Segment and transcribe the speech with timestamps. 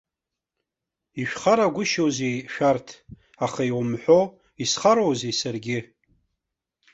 [1.21, 2.87] Ишәхарагәышьоузеи шәарҭ,
[3.45, 4.21] аха, иумҳәо,
[4.63, 5.79] исхароузеи саргьы?!